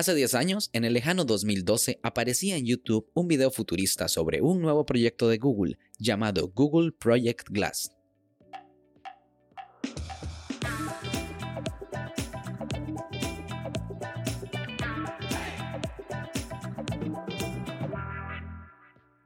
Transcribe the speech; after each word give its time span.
Hace 0.00 0.14
10 0.14 0.34
años, 0.34 0.70
en 0.72 0.86
el 0.86 0.94
lejano 0.94 1.26
2012, 1.26 2.00
aparecía 2.02 2.56
en 2.56 2.64
YouTube 2.64 3.10
un 3.12 3.28
video 3.28 3.50
futurista 3.50 4.08
sobre 4.08 4.40
un 4.40 4.62
nuevo 4.62 4.86
proyecto 4.86 5.28
de 5.28 5.36
Google 5.36 5.78
llamado 5.98 6.50
Google 6.54 6.92
Project 6.92 7.50
Glass. 7.50 7.92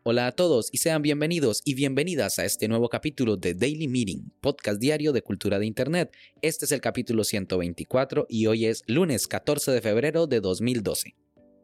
Hola 0.07 0.27
a 0.27 0.33
todos 0.33 0.69
y 0.71 0.77
sean 0.77 1.01
bienvenidos 1.01 1.63
y 1.65 1.73
bienvenidas 1.73 2.39
a 2.39 2.45
este 2.45 2.69
nuevo 2.69 2.91
capítulo 2.91 3.39
de 3.39 3.55
Daily 3.55 3.89
Meeting, 3.89 4.33
podcast 4.43 4.79
diario 4.79 5.15
de 5.15 5.23
cultura 5.23 5.59
de 5.59 5.65
Internet. 5.65 6.15
Este 6.43 6.67
es 6.67 6.73
el 6.73 6.83
capítulo 6.83 7.25
124 7.25 8.27
y 8.29 8.45
hoy 8.45 8.67
es 8.67 8.83
lunes 8.87 9.27
14 9.27 9.71
de 9.73 9.81
febrero 9.81 10.27
de 10.27 10.43
2012. 10.43 11.17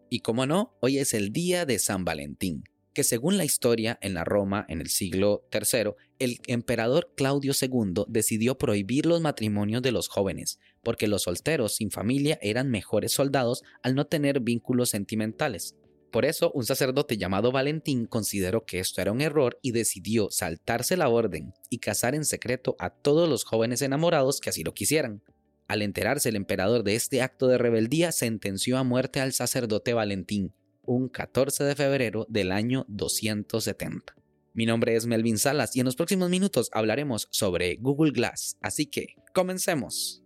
Y 0.09 0.21
como 0.21 0.47
no, 0.47 0.75
hoy 0.81 0.97
es 0.97 1.13
el 1.13 1.35
día 1.35 1.67
de 1.67 1.79
San 1.79 2.07
Valentín, 2.07 2.65
que 2.95 3.05
según 3.05 3.37
la 3.37 3.45
historia 3.45 3.99
en 4.01 4.15
la 4.15 4.25
Roma 4.25 4.65
en 4.71 4.81
el 4.81 4.89
siglo 4.89 5.47
III, 5.53 5.91
el 6.19 6.39
emperador 6.47 7.13
Claudio 7.15 7.53
II 7.61 8.05
decidió 8.09 8.57
prohibir 8.57 9.05
los 9.05 9.21
matrimonios 9.21 9.83
de 9.83 9.93
los 9.93 10.09
jóvenes, 10.09 10.59
porque 10.83 11.09
los 11.09 11.25
solteros 11.25 11.75
sin 11.75 11.91
familia 11.91 12.39
eran 12.41 12.71
mejores 12.71 13.13
soldados 13.13 13.65
al 13.83 13.95
no 13.95 14.07
tener 14.07 14.41
vínculos 14.41 14.89
sentimentales. 14.89 15.75
Por 16.11 16.25
eso, 16.25 16.51
un 16.53 16.65
sacerdote 16.65 17.17
llamado 17.17 17.53
Valentín 17.53 18.07
consideró 18.07 18.65
que 18.65 18.81
esto 18.81 19.01
era 19.01 19.13
un 19.13 19.21
error 19.21 19.59
y 19.63 19.71
decidió 19.71 20.29
saltarse 20.31 20.97
la 20.97 21.09
orden 21.09 21.55
y 21.69 21.79
casar 21.79 22.15
en 22.15 22.25
secreto 22.25 22.75
a 22.79 22.91
todos 22.91 23.29
los 23.29 23.45
jóvenes 23.45 23.81
enamorados 23.81 24.41
que 24.41 24.51
así 24.51 24.65
lo 24.65 24.75
quisieran. 24.75 25.23
Al 25.69 25.83
enterarse 25.83 26.29
el 26.29 26.37
emperador 26.37 26.83
de 26.83 26.97
este 26.97 27.23
acto 27.23 27.47
de 27.47 27.59
rebeldía, 27.59 28.11
sentenció 28.11 28.77
a 28.77 28.83
muerte 28.83 29.21
al 29.21 29.33
sacerdote 29.33 29.95
Valentín, 29.95 30.53
un 30.85 31.09
14 31.09 31.63
de 31.63 31.77
febrero 31.77 32.27
del 32.29 32.51
año 32.51 32.85
270. 32.89 34.17
Mi 34.53 34.67
nombre 34.67 34.97
es 34.97 35.07
Melvin 35.07 35.39
Salas 35.39 35.77
y 35.77 35.81
en 35.81 35.87
los 35.87 35.95
próximos 35.95 36.29
minutos 36.29 36.71
hablaremos 36.73 37.29
sobre 37.31 37.77
Google 37.77 38.11
Glass, 38.11 38.57
así 38.61 38.87
que 38.87 39.15
comencemos. 39.33 40.20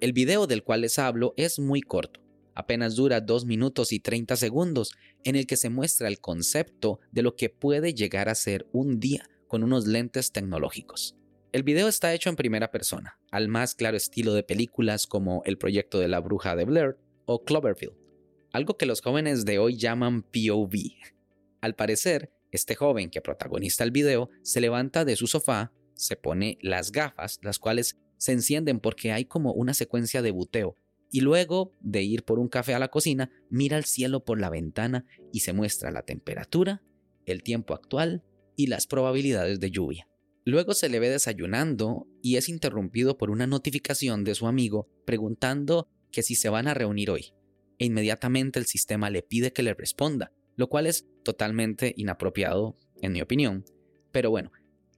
El 0.00 0.12
video 0.12 0.46
del 0.46 0.62
cual 0.62 0.82
les 0.82 0.96
hablo 1.00 1.34
es 1.36 1.58
muy 1.58 1.80
corto, 1.80 2.20
apenas 2.54 2.94
dura 2.94 3.20
2 3.20 3.46
minutos 3.46 3.92
y 3.92 3.98
30 3.98 4.36
segundos, 4.36 4.92
en 5.24 5.34
el 5.34 5.44
que 5.44 5.56
se 5.56 5.70
muestra 5.70 6.06
el 6.06 6.20
concepto 6.20 7.00
de 7.10 7.22
lo 7.22 7.34
que 7.34 7.50
puede 7.50 7.94
llegar 7.94 8.28
a 8.28 8.36
ser 8.36 8.68
un 8.70 9.00
día 9.00 9.28
con 9.48 9.64
unos 9.64 9.88
lentes 9.88 10.30
tecnológicos. 10.30 11.16
El 11.50 11.64
video 11.64 11.88
está 11.88 12.14
hecho 12.14 12.30
en 12.30 12.36
primera 12.36 12.70
persona, 12.70 13.18
al 13.32 13.48
más 13.48 13.74
claro 13.74 13.96
estilo 13.96 14.34
de 14.34 14.44
películas 14.44 15.08
como 15.08 15.42
El 15.44 15.58
proyecto 15.58 15.98
de 15.98 16.06
la 16.06 16.20
bruja 16.20 16.54
de 16.54 16.64
Blair 16.64 16.96
o 17.26 17.42
Cloverfield, 17.42 17.96
algo 18.52 18.76
que 18.76 18.86
los 18.86 19.00
jóvenes 19.00 19.44
de 19.44 19.58
hoy 19.58 19.78
llaman 19.78 20.22
POV. 20.22 20.76
Al 21.60 21.74
parecer, 21.74 22.30
este 22.52 22.76
joven 22.76 23.10
que 23.10 23.20
protagoniza 23.20 23.82
el 23.82 23.90
video 23.90 24.30
se 24.42 24.60
levanta 24.60 25.04
de 25.04 25.16
su 25.16 25.26
sofá, 25.26 25.72
se 25.94 26.14
pone 26.14 26.56
las 26.62 26.92
gafas, 26.92 27.40
las 27.42 27.58
cuales 27.58 27.96
se 28.18 28.32
encienden 28.32 28.80
porque 28.80 29.12
hay 29.12 29.24
como 29.24 29.52
una 29.52 29.74
secuencia 29.74 30.22
de 30.22 30.30
buteo. 30.30 30.76
Y 31.10 31.22
luego 31.22 31.72
de 31.80 32.02
ir 32.02 32.24
por 32.24 32.38
un 32.38 32.48
café 32.48 32.74
a 32.74 32.78
la 32.78 32.88
cocina, 32.88 33.30
mira 33.48 33.78
al 33.78 33.84
cielo 33.84 34.24
por 34.24 34.38
la 34.38 34.50
ventana 34.50 35.06
y 35.32 35.40
se 35.40 35.54
muestra 35.54 35.90
la 35.90 36.02
temperatura, 36.02 36.82
el 37.24 37.42
tiempo 37.42 37.72
actual 37.72 38.22
y 38.56 38.66
las 38.66 38.86
probabilidades 38.86 39.60
de 39.60 39.70
lluvia. 39.70 40.08
Luego 40.44 40.74
se 40.74 40.88
le 40.88 40.98
ve 40.98 41.08
desayunando 41.08 42.06
y 42.22 42.36
es 42.36 42.48
interrumpido 42.48 43.16
por 43.16 43.30
una 43.30 43.46
notificación 43.46 44.24
de 44.24 44.34
su 44.34 44.46
amigo 44.46 44.88
preguntando 45.04 45.88
que 46.10 46.22
si 46.22 46.34
se 46.34 46.48
van 46.48 46.68
a 46.68 46.74
reunir 46.74 47.10
hoy. 47.10 47.32
E 47.78 47.86
inmediatamente 47.86 48.58
el 48.58 48.66
sistema 48.66 49.10
le 49.10 49.22
pide 49.22 49.52
que 49.52 49.62
le 49.62 49.74
responda, 49.74 50.32
lo 50.56 50.68
cual 50.68 50.86
es 50.86 51.06
totalmente 51.22 51.94
inapropiado, 51.96 52.76
en 53.00 53.12
mi 53.12 53.20
opinión. 53.20 53.64
Pero 54.10 54.30
bueno, 54.30 54.50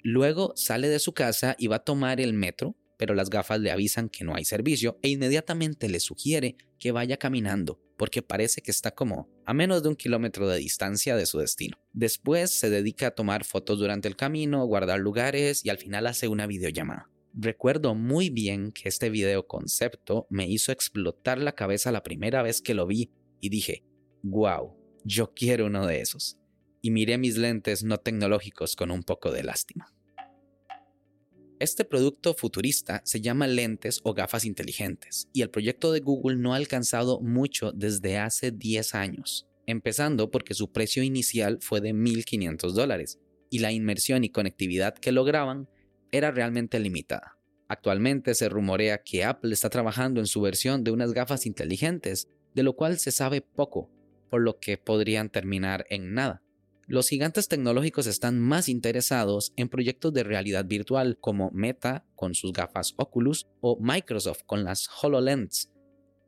luego 0.02 0.52
sale 0.56 0.88
de 0.88 0.98
su 0.98 1.12
casa 1.12 1.56
y 1.58 1.66
va 1.66 1.76
a 1.76 1.84
tomar 1.84 2.20
el 2.20 2.32
metro 2.32 2.76
pero 3.00 3.14
las 3.14 3.30
gafas 3.30 3.58
le 3.60 3.70
avisan 3.70 4.10
que 4.10 4.24
no 4.24 4.34
hay 4.34 4.44
servicio 4.44 4.98
e 5.00 5.08
inmediatamente 5.08 5.88
le 5.88 6.00
sugiere 6.00 6.58
que 6.78 6.92
vaya 6.92 7.16
caminando, 7.16 7.80
porque 7.96 8.20
parece 8.20 8.60
que 8.60 8.70
está 8.70 8.90
como 8.90 9.30
a 9.46 9.54
menos 9.54 9.82
de 9.82 9.88
un 9.88 9.96
kilómetro 9.96 10.46
de 10.46 10.58
distancia 10.58 11.16
de 11.16 11.24
su 11.24 11.38
destino. 11.38 11.78
Después 11.94 12.50
se 12.50 12.68
dedica 12.68 13.06
a 13.06 13.10
tomar 13.12 13.46
fotos 13.46 13.78
durante 13.78 14.06
el 14.06 14.16
camino, 14.16 14.66
guardar 14.66 15.00
lugares 15.00 15.64
y 15.64 15.70
al 15.70 15.78
final 15.78 16.06
hace 16.08 16.28
una 16.28 16.46
videollamada. 16.46 17.08
Recuerdo 17.32 17.94
muy 17.94 18.28
bien 18.28 18.70
que 18.70 18.90
este 18.90 19.08
video 19.08 19.46
concepto 19.46 20.26
me 20.28 20.46
hizo 20.46 20.70
explotar 20.70 21.38
la 21.38 21.54
cabeza 21.54 21.92
la 21.92 22.02
primera 22.02 22.42
vez 22.42 22.60
que 22.60 22.74
lo 22.74 22.86
vi 22.86 23.12
y 23.40 23.48
dije, 23.48 23.82
wow, 24.22 24.76
yo 25.04 25.32
quiero 25.32 25.68
uno 25.68 25.86
de 25.86 26.02
esos. 26.02 26.36
Y 26.82 26.90
miré 26.90 27.16
mis 27.16 27.38
lentes 27.38 27.82
no 27.82 27.96
tecnológicos 27.96 28.76
con 28.76 28.90
un 28.90 29.04
poco 29.04 29.32
de 29.32 29.42
lástima. 29.42 29.90
Este 31.60 31.84
producto 31.84 32.32
futurista 32.32 33.02
se 33.04 33.20
llama 33.20 33.46
lentes 33.46 34.00
o 34.02 34.14
gafas 34.14 34.46
inteligentes 34.46 35.28
y 35.34 35.42
el 35.42 35.50
proyecto 35.50 35.92
de 35.92 36.00
Google 36.00 36.38
no 36.38 36.54
ha 36.54 36.56
alcanzado 36.56 37.20
mucho 37.20 37.70
desde 37.72 38.16
hace 38.16 38.50
10 38.50 38.94
años, 38.94 39.46
empezando 39.66 40.30
porque 40.30 40.54
su 40.54 40.72
precio 40.72 41.02
inicial 41.02 41.58
fue 41.60 41.82
de 41.82 41.92
1.500 41.92 42.72
dólares 42.72 43.18
y 43.50 43.58
la 43.58 43.72
inmersión 43.72 44.24
y 44.24 44.30
conectividad 44.30 44.94
que 44.94 45.12
lograban 45.12 45.68
era 46.12 46.30
realmente 46.30 46.80
limitada. 46.80 47.36
Actualmente 47.68 48.34
se 48.34 48.48
rumorea 48.48 49.02
que 49.02 49.24
Apple 49.24 49.52
está 49.52 49.68
trabajando 49.68 50.20
en 50.20 50.26
su 50.26 50.40
versión 50.40 50.82
de 50.82 50.92
unas 50.92 51.12
gafas 51.12 51.44
inteligentes, 51.44 52.30
de 52.54 52.62
lo 52.62 52.74
cual 52.74 52.98
se 52.98 53.12
sabe 53.12 53.42
poco, 53.42 53.90
por 54.30 54.40
lo 54.40 54.60
que 54.60 54.78
podrían 54.78 55.28
terminar 55.28 55.84
en 55.90 56.14
nada 56.14 56.42
los 56.90 57.08
gigantes 57.08 57.46
tecnológicos 57.46 58.08
están 58.08 58.40
más 58.40 58.68
interesados 58.68 59.52
en 59.54 59.68
proyectos 59.68 60.12
de 60.12 60.24
realidad 60.24 60.64
virtual 60.64 61.18
como 61.20 61.52
Meta 61.52 62.04
con 62.16 62.34
sus 62.34 62.52
gafas 62.52 62.94
Oculus 62.96 63.46
o 63.60 63.78
Microsoft 63.80 64.40
con 64.44 64.64
las 64.64 64.88
HoloLens. 65.00 65.70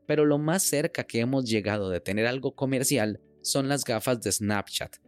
Pero 0.06 0.24
lo 0.24 0.38
más 0.38 0.62
cerca 0.62 1.02
que 1.02 1.18
hemos 1.18 1.50
llegado 1.50 1.90
de 1.90 1.98
tener 1.98 2.28
algo 2.28 2.54
comercial 2.54 3.20
son 3.40 3.68
las 3.68 3.84
gafas 3.84 4.20
de 4.20 4.30
Snapchat, 4.30 4.98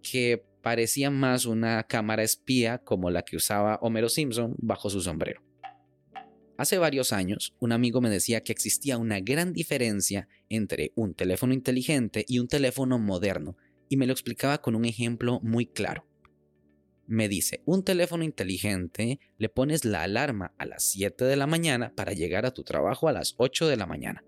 que 0.00 0.42
parecían 0.62 1.12
más 1.12 1.44
una 1.44 1.82
cámara 1.82 2.22
espía 2.22 2.78
como 2.78 3.10
la 3.10 3.26
que 3.26 3.36
usaba 3.36 3.78
Homero 3.82 4.08
Simpson 4.08 4.54
bajo 4.56 4.88
su 4.88 5.02
sombrero. 5.02 5.42
Hace 6.56 6.78
varios 6.78 7.12
años, 7.12 7.54
un 7.58 7.72
amigo 7.72 8.00
me 8.00 8.08
decía 8.08 8.42
que 8.42 8.52
existía 8.52 8.96
una 8.96 9.20
gran 9.20 9.52
diferencia 9.52 10.28
entre 10.48 10.92
un 10.94 11.12
teléfono 11.12 11.52
inteligente 11.52 12.24
y 12.26 12.38
un 12.38 12.48
teléfono 12.48 12.98
moderno, 12.98 13.58
y 13.94 13.96
me 13.96 14.08
lo 14.08 14.12
explicaba 14.12 14.60
con 14.60 14.74
un 14.74 14.86
ejemplo 14.86 15.38
muy 15.44 15.66
claro. 15.66 16.04
Me 17.06 17.28
dice, 17.28 17.62
un 17.64 17.84
teléfono 17.84 18.24
inteligente 18.24 19.20
le 19.38 19.48
pones 19.48 19.84
la 19.84 20.02
alarma 20.02 20.52
a 20.58 20.66
las 20.66 20.82
7 20.90 21.24
de 21.24 21.36
la 21.36 21.46
mañana 21.46 21.92
para 21.94 22.12
llegar 22.12 22.44
a 22.44 22.50
tu 22.50 22.64
trabajo 22.64 23.06
a 23.06 23.12
las 23.12 23.36
8 23.36 23.68
de 23.68 23.76
la 23.76 23.86
mañana. 23.86 24.24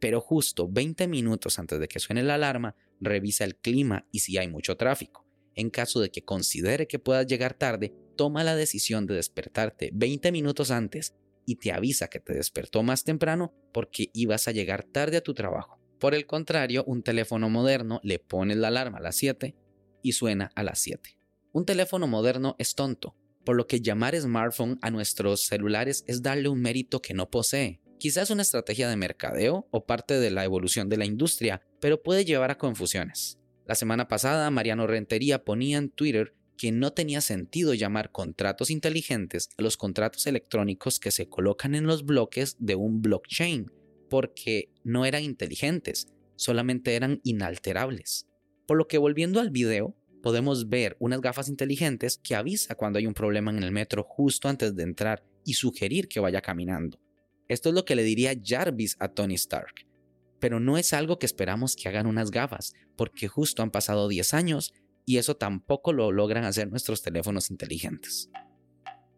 Pero 0.00 0.20
justo 0.20 0.68
20 0.68 1.08
minutos 1.08 1.58
antes 1.58 1.80
de 1.80 1.88
que 1.88 1.98
suene 1.98 2.22
la 2.22 2.34
alarma, 2.34 2.76
revisa 3.00 3.44
el 3.44 3.56
clima 3.56 4.06
y 4.12 4.18
si 4.18 4.36
hay 4.36 4.48
mucho 4.48 4.76
tráfico. 4.76 5.26
En 5.54 5.70
caso 5.70 6.00
de 6.00 6.10
que 6.10 6.22
considere 6.22 6.86
que 6.86 6.98
puedas 6.98 7.26
llegar 7.26 7.54
tarde, 7.54 7.94
toma 8.16 8.44
la 8.44 8.54
decisión 8.54 9.06
de 9.06 9.14
despertarte 9.14 9.92
20 9.94 10.30
minutos 10.30 10.70
antes 10.70 11.14
y 11.46 11.56
te 11.56 11.72
avisa 11.72 12.08
que 12.08 12.20
te 12.20 12.34
despertó 12.34 12.82
más 12.82 13.02
temprano 13.02 13.54
porque 13.72 14.10
ibas 14.12 14.46
a 14.46 14.52
llegar 14.52 14.84
tarde 14.84 15.16
a 15.16 15.22
tu 15.22 15.32
trabajo. 15.32 15.79
Por 16.00 16.14
el 16.14 16.26
contrario, 16.26 16.82
un 16.86 17.02
teléfono 17.02 17.50
moderno 17.50 18.00
le 18.02 18.18
pones 18.18 18.56
la 18.56 18.68
alarma 18.68 18.98
a 18.98 19.02
las 19.02 19.16
7 19.16 19.54
y 20.02 20.12
suena 20.12 20.50
a 20.54 20.62
las 20.62 20.78
7. 20.78 21.18
Un 21.52 21.66
teléfono 21.66 22.06
moderno 22.06 22.56
es 22.58 22.74
tonto, 22.74 23.14
por 23.44 23.54
lo 23.54 23.66
que 23.66 23.82
llamar 23.82 24.18
smartphone 24.18 24.78
a 24.80 24.90
nuestros 24.90 25.42
celulares 25.42 26.02
es 26.06 26.22
darle 26.22 26.48
un 26.48 26.62
mérito 26.62 27.02
que 27.02 27.12
no 27.12 27.28
posee. 27.28 27.82
Quizás 27.98 28.30
una 28.30 28.40
estrategia 28.40 28.88
de 28.88 28.96
mercadeo 28.96 29.68
o 29.70 29.84
parte 29.84 30.18
de 30.18 30.30
la 30.30 30.42
evolución 30.42 30.88
de 30.88 30.96
la 30.96 31.04
industria, 31.04 31.60
pero 31.80 32.02
puede 32.02 32.24
llevar 32.24 32.50
a 32.50 32.56
confusiones. 32.56 33.38
La 33.66 33.74
semana 33.74 34.08
pasada, 34.08 34.50
Mariano 34.50 34.86
Rentería 34.86 35.44
ponía 35.44 35.76
en 35.76 35.90
Twitter 35.90 36.34
que 36.56 36.72
no 36.72 36.94
tenía 36.94 37.20
sentido 37.20 37.74
llamar 37.74 38.10
contratos 38.10 38.70
inteligentes 38.70 39.50
a 39.58 39.62
los 39.62 39.76
contratos 39.76 40.26
electrónicos 40.26 40.98
que 40.98 41.10
se 41.10 41.28
colocan 41.28 41.74
en 41.74 41.86
los 41.86 42.06
bloques 42.06 42.56
de 42.58 42.74
un 42.74 43.02
blockchain, 43.02 43.70
porque 44.10 44.70
no 44.84 45.06
eran 45.06 45.22
inteligentes, 45.22 46.08
solamente 46.36 46.96
eran 46.96 47.20
inalterables. 47.24 48.26
Por 48.66 48.76
lo 48.76 48.86
que 48.86 48.98
volviendo 48.98 49.40
al 49.40 49.50
video, 49.50 49.96
podemos 50.22 50.68
ver 50.68 50.96
unas 51.00 51.22
gafas 51.22 51.48
inteligentes 51.48 52.18
que 52.18 52.34
avisa 52.34 52.74
cuando 52.74 52.98
hay 52.98 53.06
un 53.06 53.14
problema 53.14 53.50
en 53.50 53.62
el 53.62 53.72
metro 53.72 54.02
justo 54.02 54.48
antes 54.48 54.76
de 54.76 54.82
entrar 54.82 55.24
y 55.46 55.54
sugerir 55.54 56.08
que 56.08 56.20
vaya 56.20 56.42
caminando. 56.42 57.00
Esto 57.48 57.70
es 57.70 57.74
lo 57.74 57.84
que 57.84 57.96
le 57.96 58.02
diría 58.02 58.34
Jarvis 58.44 58.96
a 59.00 59.08
Tony 59.08 59.34
Stark. 59.34 59.86
Pero 60.38 60.60
no 60.60 60.76
es 60.76 60.92
algo 60.92 61.18
que 61.18 61.26
esperamos 61.26 61.76
que 61.76 61.88
hagan 61.88 62.06
unas 62.06 62.30
gafas, 62.30 62.74
porque 62.96 63.28
justo 63.28 63.62
han 63.62 63.70
pasado 63.70 64.08
10 64.08 64.34
años 64.34 64.72
y 65.06 65.18
eso 65.18 65.36
tampoco 65.36 65.92
lo 65.92 66.12
logran 66.12 66.44
hacer 66.44 66.68
nuestros 66.68 67.02
teléfonos 67.02 67.50
inteligentes. 67.50 68.30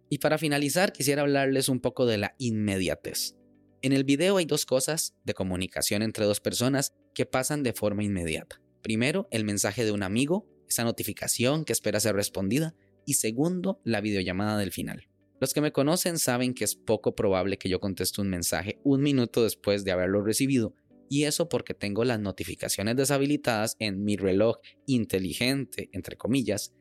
Y 0.08 0.18
para 0.18 0.38
finalizar, 0.38 0.92
quisiera 0.92 1.22
hablarles 1.22 1.68
un 1.68 1.80
poco 1.80 2.06
de 2.06 2.18
la 2.18 2.34
inmediatez. 2.38 3.34
En 3.84 3.92
el 3.92 4.04
video 4.04 4.36
hay 4.36 4.44
dos 4.44 4.64
cosas 4.64 5.16
de 5.24 5.34
comunicación 5.34 6.02
entre 6.02 6.24
dos 6.24 6.38
personas 6.38 6.94
que 7.14 7.26
pasan 7.26 7.64
de 7.64 7.72
forma 7.72 8.04
inmediata. 8.04 8.62
Primero, 8.80 9.26
el 9.32 9.44
mensaje 9.44 9.84
de 9.84 9.90
un 9.90 10.04
amigo, 10.04 10.46
esa 10.68 10.84
notificación 10.84 11.64
que 11.64 11.72
espera 11.72 11.98
ser 11.98 12.14
respondida, 12.14 12.76
y 13.06 13.14
segundo, 13.14 13.80
la 13.82 14.00
videollamada 14.00 14.56
del 14.56 14.70
final. 14.70 15.08
Los 15.40 15.52
que 15.52 15.60
me 15.60 15.72
conocen 15.72 16.20
saben 16.20 16.54
que 16.54 16.62
es 16.62 16.76
poco 16.76 17.16
probable 17.16 17.58
que 17.58 17.68
yo 17.68 17.80
conteste 17.80 18.20
un 18.20 18.30
mensaje 18.30 18.78
un 18.84 19.02
minuto 19.02 19.42
después 19.42 19.82
de 19.82 19.90
haberlo 19.90 20.22
recibido, 20.22 20.76
y 21.08 21.24
eso 21.24 21.48
porque 21.48 21.74
tengo 21.74 22.04
las 22.04 22.20
notificaciones 22.20 22.94
deshabilitadas 22.94 23.74
en 23.80 24.04
mi 24.04 24.16
reloj 24.16 24.58
inteligente, 24.86 25.90
entre 25.90 26.16
comillas, 26.16 26.72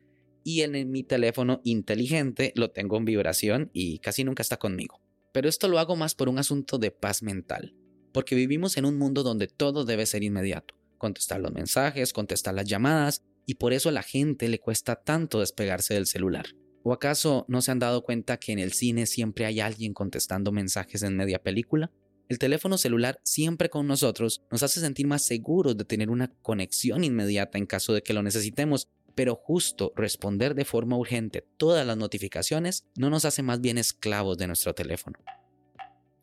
y 0.44 0.60
en 0.60 0.88
mi 0.92 1.02
teléfono 1.02 1.60
inteligente 1.64 2.52
lo 2.54 2.70
tengo 2.70 2.96
en 2.96 3.06
vibración 3.06 3.70
y 3.72 3.98
casi 3.98 4.22
nunca 4.22 4.42
está 4.42 4.56
conmigo. 4.56 5.00
Pero 5.32 5.48
esto 5.48 5.68
lo 5.68 5.78
hago 5.78 5.96
más 5.96 6.14
por 6.14 6.28
un 6.28 6.38
asunto 6.38 6.78
de 6.78 6.90
paz 6.90 7.22
mental, 7.22 7.74
porque 8.12 8.34
vivimos 8.34 8.76
en 8.76 8.84
un 8.84 8.98
mundo 8.98 9.22
donde 9.22 9.48
todo 9.48 9.84
debe 9.84 10.06
ser 10.06 10.22
inmediato, 10.22 10.74
contestar 10.98 11.40
los 11.40 11.52
mensajes, 11.52 12.12
contestar 12.12 12.54
las 12.54 12.66
llamadas, 12.66 13.22
y 13.46 13.54
por 13.54 13.72
eso 13.72 13.88
a 13.88 13.92
la 13.92 14.02
gente 14.02 14.48
le 14.48 14.60
cuesta 14.60 14.96
tanto 14.96 15.40
despegarse 15.40 15.94
del 15.94 16.06
celular. 16.06 16.46
¿O 16.84 16.92
acaso 16.92 17.44
no 17.48 17.62
se 17.62 17.70
han 17.70 17.78
dado 17.78 18.02
cuenta 18.02 18.38
que 18.38 18.52
en 18.52 18.58
el 18.58 18.72
cine 18.72 19.06
siempre 19.06 19.46
hay 19.46 19.60
alguien 19.60 19.94
contestando 19.94 20.52
mensajes 20.52 21.02
en 21.02 21.16
media 21.16 21.42
película? 21.42 21.90
El 22.28 22.38
teléfono 22.38 22.78
celular 22.78 23.20
siempre 23.24 23.68
con 23.68 23.86
nosotros 23.86 24.42
nos 24.50 24.62
hace 24.62 24.80
sentir 24.80 25.06
más 25.06 25.22
seguros 25.22 25.76
de 25.76 25.84
tener 25.84 26.10
una 26.10 26.32
conexión 26.42 27.04
inmediata 27.04 27.58
en 27.58 27.66
caso 27.66 27.92
de 27.92 28.02
que 28.02 28.14
lo 28.14 28.22
necesitemos, 28.22 28.88
pero 29.14 29.34
justo 29.34 29.92
responder 29.96 30.54
de 30.54 30.64
forma 30.64 30.96
urgente 30.96 31.44
todas 31.56 31.86
las 31.86 31.96
notificaciones 31.96 32.86
no 32.96 33.10
nos 33.10 33.24
hace 33.24 33.42
más 33.42 33.60
bien 33.60 33.78
esclavos 33.78 34.38
de 34.38 34.46
nuestro 34.46 34.74
teléfono. 34.74 35.18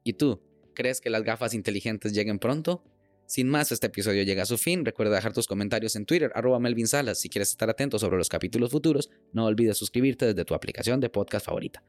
¿Y 0.04 0.14
tú? 0.14 0.42
¿Crees 0.74 1.02
que 1.02 1.10
las 1.10 1.24
gafas 1.24 1.54
inteligentes 1.54 2.14
lleguen 2.14 2.40
pronto? 2.40 2.84
Sin 3.26 3.48
más, 3.48 3.72
este 3.72 3.88
episodio 3.88 4.24
llega 4.24 4.44
a 4.44 4.48
su 4.48 4.58
fin. 4.58 4.84
Recuerda 4.84 5.16
dejar 5.16 5.34
tus 5.34 5.46
comentarios 5.46 5.96
en 5.96 6.06
Twitter, 6.06 6.32
arroba 6.34 6.60
Melvin 6.60 6.88
Salas. 6.88 7.20
Si 7.20 7.30
quieres 7.30 7.50
estar 7.50 7.70
atento 7.70 8.00
sobre 8.00 8.18
los 8.18 8.28
capítulos 8.28 8.72
futuros, 8.72 9.12
no 9.34 9.46
olvides 9.46 9.78
suscribirte 9.78 10.26
desde 10.26 10.46
tu 10.46 10.56
aplicación 10.56 11.00
de 11.00 11.10
podcast 11.10 11.46
favorita. 11.46 11.84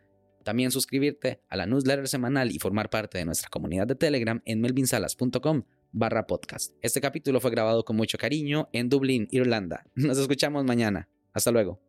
También 0.44 0.70
suscribirte 0.70 1.40
a 1.48 1.56
la 1.56 1.66
newsletter 1.66 2.08
semanal 2.08 2.50
y 2.50 2.58
formar 2.58 2.90
parte 2.90 3.18
de 3.18 3.24
nuestra 3.24 3.48
comunidad 3.48 3.86
de 3.86 3.94
Telegram 3.94 4.42
en 4.44 4.60
melvinsalas.com 4.60 5.64
barra 5.92 6.26
podcast. 6.26 6.74
Este 6.82 7.00
capítulo 7.00 7.40
fue 7.40 7.50
grabado 7.50 7.84
con 7.84 7.96
mucho 7.96 8.18
cariño 8.18 8.68
en 8.72 8.88
Dublín, 8.88 9.28
Irlanda. 9.30 9.84
Nos 9.94 10.18
escuchamos 10.18 10.64
mañana. 10.64 11.08
Hasta 11.32 11.50
luego. 11.50 11.80